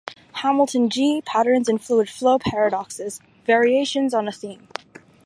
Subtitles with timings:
[0.41, 4.67] Hamilton G: Patterns in Fluid Flow Paradoxes- Variations on a Theme.